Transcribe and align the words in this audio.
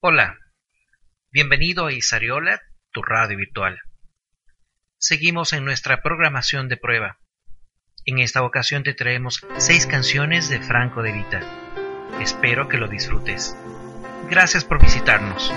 Hola, 0.00 0.38
bienvenido 1.32 1.86
a 1.86 1.92
Isariola, 1.92 2.60
tu 2.92 3.02
radio 3.02 3.36
virtual. 3.36 3.80
Seguimos 4.96 5.52
en 5.52 5.64
nuestra 5.64 6.02
programación 6.02 6.68
de 6.68 6.76
prueba. 6.76 7.18
En 8.04 8.20
esta 8.20 8.44
ocasión 8.44 8.84
te 8.84 8.94
traemos 8.94 9.44
seis 9.56 9.88
canciones 9.88 10.48
de 10.48 10.60
Franco 10.60 11.02
de 11.02 11.10
Vita. 11.10 11.40
Espero 12.20 12.68
que 12.68 12.78
lo 12.78 12.86
disfrutes. 12.86 13.56
Gracias 14.30 14.64
por 14.64 14.80
visitarnos. 14.80 15.52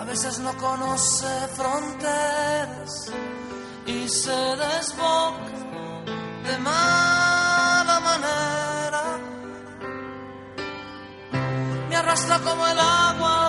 a 0.00 0.04
veces 0.04 0.38
no 0.38 0.56
conoce 0.56 1.26
fronteras 1.54 3.12
y 3.84 4.08
se 4.08 4.56
desboca 4.56 5.58
de 6.46 6.58
mala 6.58 8.00
manera. 8.00 9.02
Me 11.90 11.96
arrastra 11.96 12.38
como 12.38 12.66
el 12.66 12.78
agua 12.78 13.39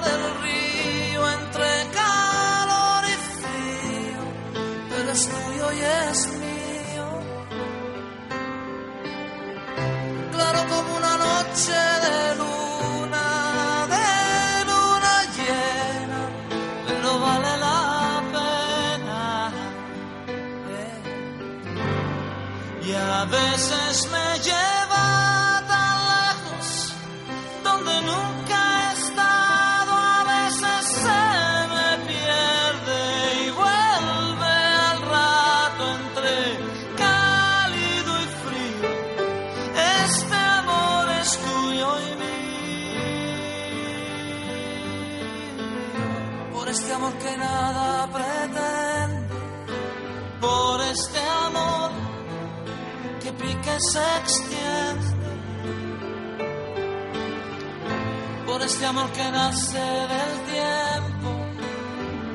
porque 59.02 59.32
nace 59.32 59.80
del 60.14 60.34
tiempo, 60.54 61.30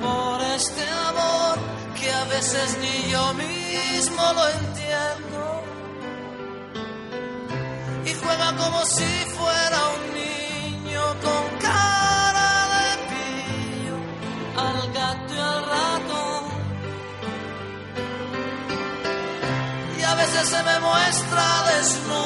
por 0.01 0.41
este 0.57 0.85
amor 1.11 1.59
que 1.99 2.11
a 2.11 2.25
veces 2.25 2.79
ni 2.83 3.11
yo 3.13 3.35
mismo 3.35 4.23
lo 4.39 4.49
entiendo. 4.61 5.41
Y 8.05 8.13
juega 8.21 8.49
como 8.57 8.85
si 8.85 9.11
fuera 9.37 9.79
un 9.97 10.03
niño 10.23 11.03
con 11.25 11.45
cara 11.69 12.51
de 12.75 12.87
pillo 13.11 13.97
al 14.67 14.93
gato 14.99 15.35
y 15.35 15.39
al 15.39 15.61
ratón. 15.75 16.45
Y 19.99 20.03
a 20.03 20.15
veces 20.17 20.49
se 20.49 20.63
me 20.69 20.81
muestra 20.81 21.47
desnudo 21.71 22.26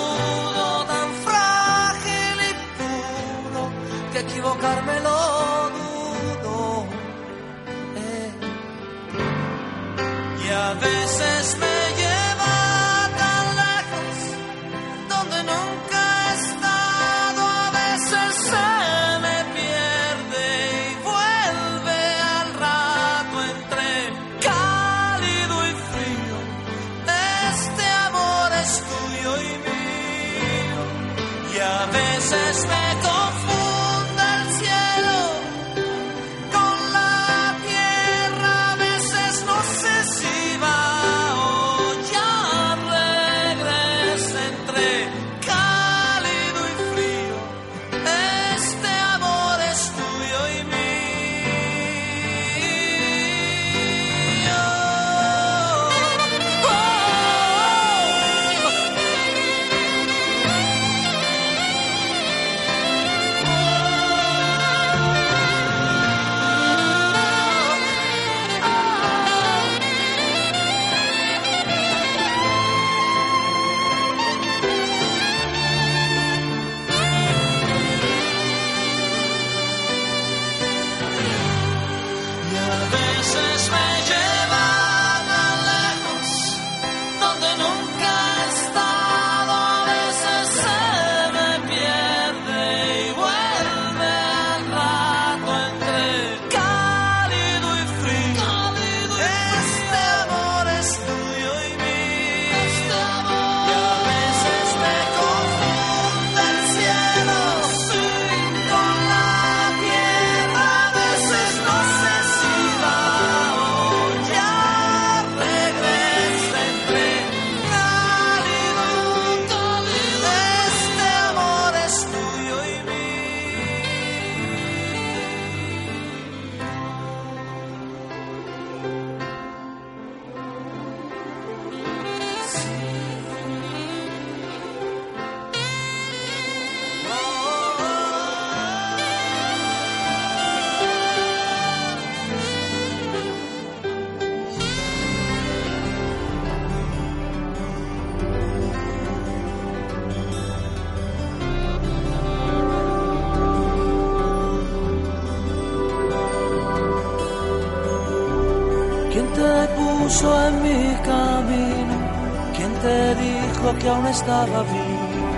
que 163.81 163.89
aún 163.89 164.07
estaba 164.07 164.63
vivo? 164.63 165.31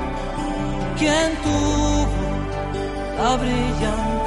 ¿Quién 0.99 1.29
tuvo 1.44 2.06
la 3.19 3.37
brillante? 3.37 4.23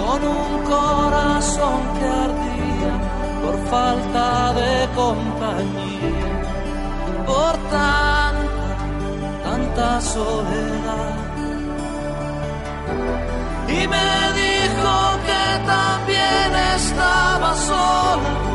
Con 0.00 0.20
un 0.24 0.52
corazón 0.74 1.80
que 1.98 2.06
ardía 2.26 2.94
por 3.42 3.56
falta 3.70 4.52
de 4.60 4.88
compañía, 4.94 6.32
por 7.26 7.54
tanta, 7.76 8.68
tanta 9.44 10.00
soledad. 10.00 11.28
Y 13.68 13.86
me 13.94 14.10
dijo 14.42 14.94
que 15.28 15.44
también 15.74 16.50
estaba 16.76 17.54
sola. 17.54 18.48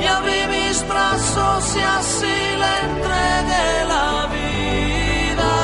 Y 0.00 0.06
abrí 0.06 0.43
brazos 0.88 1.76
y 1.76 1.80
así 1.80 2.36
le 2.62 2.72
entregué 2.86 3.84
la 3.92 4.08
vida. 4.34 5.54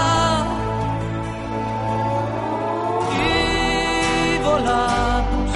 Y 3.25 4.38
volamos 4.44 5.50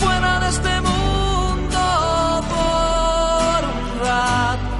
fuera 0.00 0.32
de 0.40 0.48
este 0.48 0.74
mundo 0.88 1.82
por 2.52 3.58
un 3.76 3.86
rato. 4.06 4.70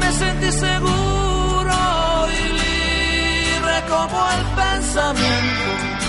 Me 0.00 0.08
sentí 0.12 0.50
seguro 0.52 1.76
y 2.38 2.42
libre 2.62 3.76
como 3.88 4.18
el 4.36 4.42
pensamiento, 4.62 5.99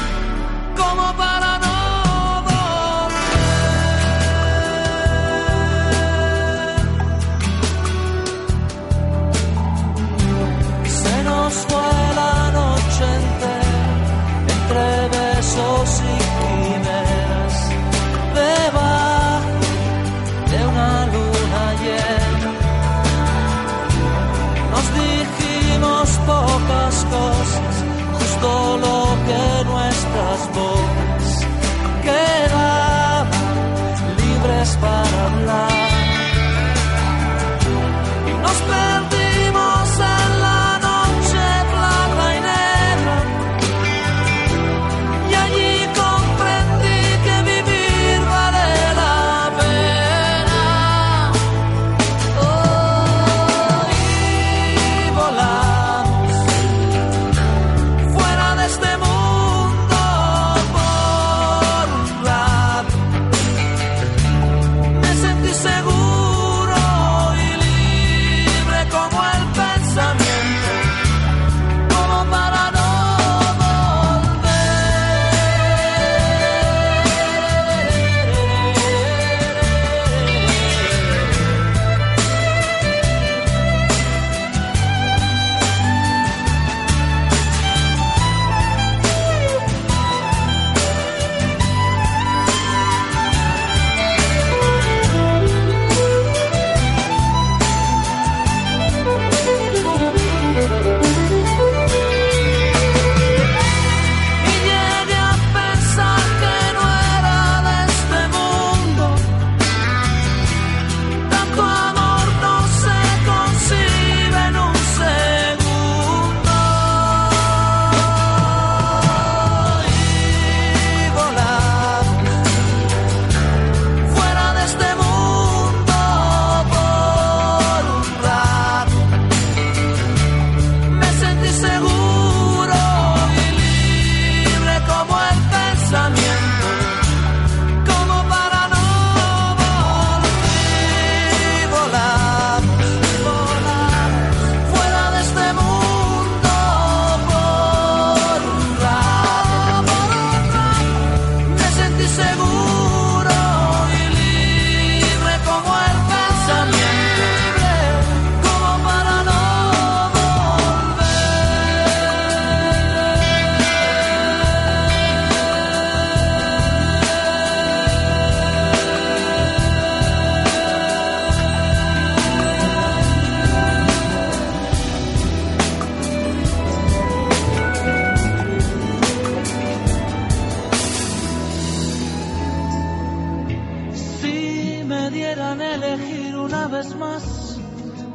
más, 186.95 187.57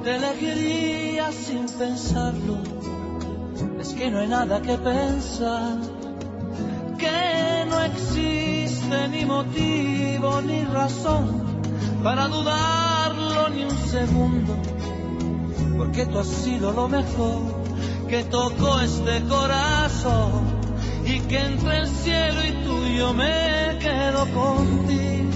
te 0.03 0.17
elegiría 0.17 1.31
sin 1.31 1.67
pensarlo. 1.67 2.59
Es 3.81 3.95
que 3.95 4.11
no 4.11 4.19
hay 4.19 4.29
nada 4.29 4.61
que 4.61 4.77
pensar, 4.77 5.79
que 6.99 7.65
no 7.71 7.81
existe 7.83 9.09
ni 9.09 9.25
motivo 9.25 10.41
ni 10.43 10.65
razón 10.65 11.61
para 12.03 12.27
dudarlo 12.27 13.49
ni 13.51 13.65
un 13.65 13.79
segundo, 13.89 14.57
porque 15.79 16.07
tú 16.07 16.19
has 16.19 16.27
sido 16.27 16.73
lo 16.73 16.89
mejor 16.89 17.41
que 18.09 18.25
tocó 18.25 18.81
este 18.81 19.23
corazón 19.29 20.45
y 21.05 21.21
que 21.21 21.39
entre 21.39 21.79
el 21.79 21.87
cielo 21.87 22.45
y 22.45 22.53
tú 22.65 22.87
yo 22.99 23.15
me 23.15 23.79
quedo 23.81 24.27
contigo. 24.35 25.36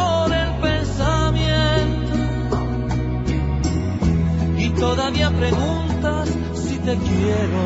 todavía 5.11 5.29
preguntas 5.31 6.29
si 6.53 6.77
te 6.77 6.97
quiero. 6.97 7.63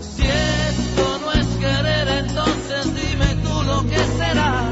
Si 0.00 0.22
esto 0.22 1.20
no 1.20 1.32
es 1.32 1.46
querer, 1.56 2.08
entonces 2.26 2.94
dime 2.94 3.34
tú 3.42 3.62
lo 3.62 3.82
que 3.82 3.98
será. 4.18 4.64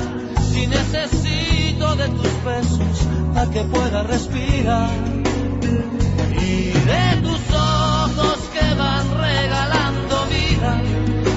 Si 0.50 0.66
necesito 0.66 1.94
de 1.96 2.08
tus 2.08 2.44
besos 2.44 3.08
para 3.34 3.50
que 3.50 3.62
pueda 3.64 4.02
respirar 4.02 4.90
y 6.40 6.70
de 6.70 7.22
tus 7.22 7.54
ojos 7.54 8.38
que 8.52 8.74
van 8.74 9.18
regalando 9.18 10.26
vida 10.26 10.82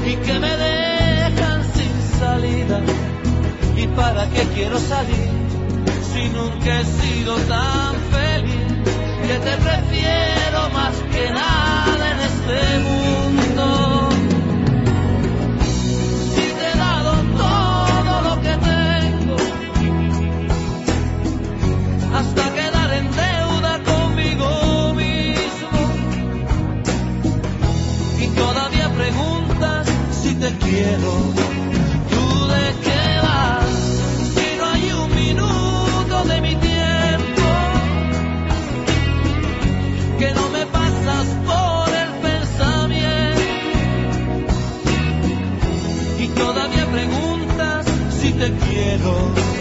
y 0.05 0.15
que 0.15 0.39
me 0.39 0.57
dejan 0.57 1.63
sin 1.73 2.19
salida. 2.19 2.81
¿Y 3.77 3.87
para 3.87 4.29
qué 4.29 4.43
quiero 4.53 4.79
salir 4.79 5.29
si 6.13 6.29
nunca 6.29 6.79
he 6.79 6.85
sido 6.85 7.35
tan? 7.47 8.10
Que 9.31 9.37
te 9.37 9.57
prefiero 9.59 10.69
más 10.71 10.93
que 11.09 11.31
nada 11.31 11.90
te 48.41 48.49
quiero. 48.65 49.60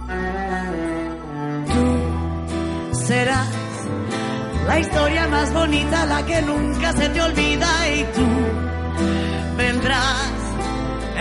Serás 3.11 3.49
la 4.67 4.79
historia 4.79 5.27
más 5.27 5.53
bonita, 5.53 6.05
la 6.05 6.25
que 6.25 6.41
nunca 6.43 6.93
se 6.93 7.09
te 7.09 7.21
olvida 7.21 7.69
y 7.89 8.03
tú 8.15 8.27
vendrás 9.57 10.31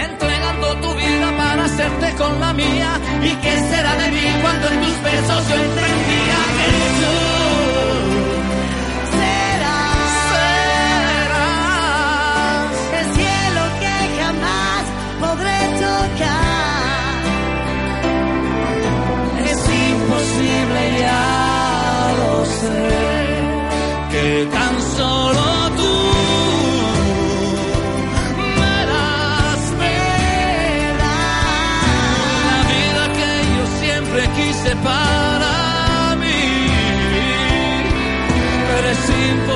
entregando 0.06 0.66
tu 0.82 0.94
vida 0.94 1.28
para 1.36 1.64
hacerte 1.64 2.14
con 2.14 2.38
la 2.38 2.52
mía. 2.52 2.90
¿Y 3.30 3.32
qué 3.42 3.54
será 3.70 3.92
de 4.02 4.08
mí 4.16 4.26
cuando 4.40 4.68
en 4.68 4.80
tus 4.84 5.02
besos 5.02 5.48
yo 5.48 5.56
entendía 5.68 6.38
que 6.58 6.68
tú 7.00 7.29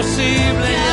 imposible. 0.05 0.84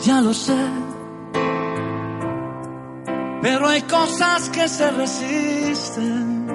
ya 0.00 0.20
lo 0.20 0.32
sé. 0.32 0.56
Pero 3.42 3.68
hay 3.68 3.82
cosas 3.82 4.50
que 4.50 4.68
se 4.68 4.90
resisten. 4.90 6.46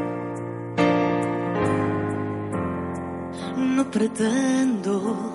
No 3.76 3.90
pretendo 3.90 5.34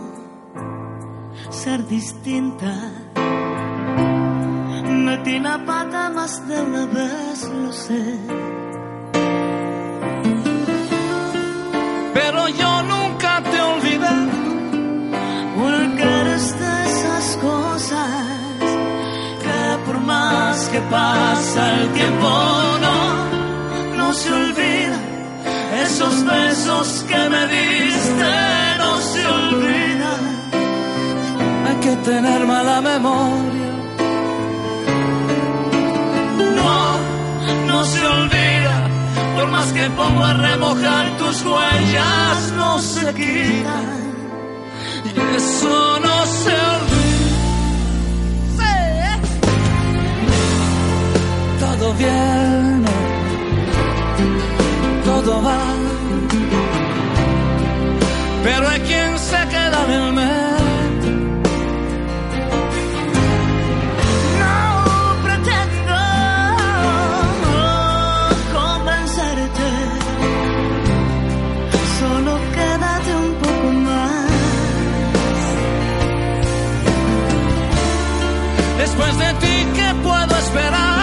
ser 1.50 1.86
distinta. 1.86 2.74
Metí 4.84 5.38
la 5.38 5.64
pata 5.64 6.10
más 6.10 6.46
de 6.46 6.62
una 6.62 6.86
vez, 6.86 7.48
lo 7.48 7.72
sé. 7.72 8.47
pasa 20.90 21.80
el 21.80 21.88
tiempo, 21.92 22.28
no, 22.84 23.96
no 23.96 24.12
se 24.14 24.32
olvida 24.32 24.98
esos 25.84 26.24
besos 26.24 27.04
que 27.08 27.28
me 27.28 27.46
diste, 27.46 28.32
no 28.78 29.00
se 29.00 29.26
olvida. 29.26 30.12
Hay 31.66 31.76
que 31.76 31.96
tener 31.96 32.46
mala 32.46 32.80
memoria. 32.80 33.70
No, 36.58 36.74
no 37.66 37.84
se 37.84 38.06
olvida, 38.06 38.76
por 39.36 39.48
más 39.48 39.72
que 39.72 39.90
pongo 39.90 40.24
a 40.24 40.34
remojar 40.34 41.16
tus 41.18 41.44
huellas, 41.44 42.52
no 42.56 42.78
se 42.78 43.14
quitan. 43.14 43.98
Y 45.04 45.36
eso 45.36 46.00
no 46.00 46.26
se 46.26 46.54
olvida. 46.76 47.07
todo 51.78 51.92
viene, 51.94 52.90
todo 55.04 55.42
va. 55.42 55.62
Pero 58.44 58.68
hay 58.68 58.80
quien 58.80 59.18
se 59.18 59.36
queda 59.54 59.84
en 59.84 59.90
el 59.90 60.12
medio. 60.12 61.14
No 64.42 64.56
pretendo 65.24 65.98
convencerte, 68.56 69.68
solo 71.98 72.32
quédate 72.56 73.10
un 73.24 73.32
poco 73.42 73.72
más. 73.86 74.30
Después 78.78 79.18
de 79.18 79.30
ti, 79.42 79.54
¿qué 79.76 79.94
puedo 80.02 80.38
esperar? 80.38 80.97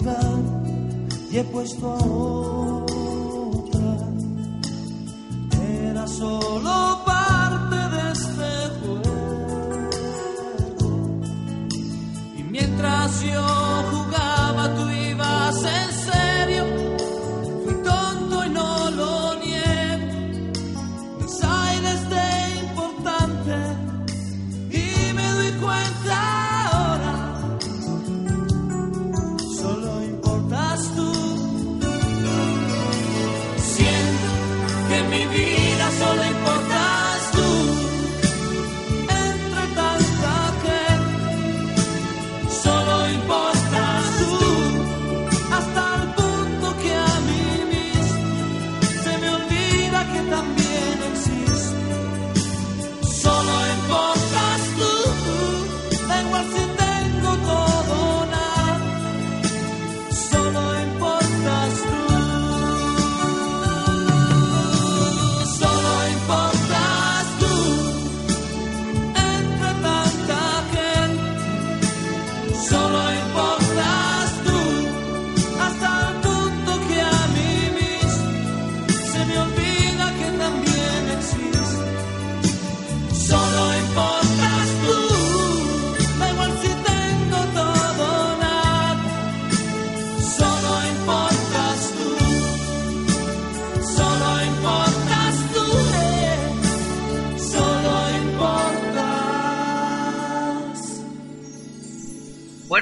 lugar 0.00 0.38
y 1.30 1.38
he 1.38 1.44
puesto 1.44 2.69
mi 35.10 35.26
vida 35.26 35.90
solo 35.98 36.24
importa 36.24 36.79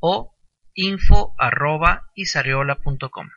o 0.00 0.34
info.isariola.com. 0.74 3.28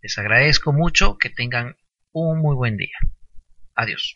Les 0.00 0.16
agradezco 0.16 0.72
mucho, 0.72 1.18
que 1.18 1.30
tengan 1.30 1.76
un 2.12 2.38
muy 2.38 2.54
buen 2.54 2.76
día. 2.76 2.96
Adiós. 3.74 4.14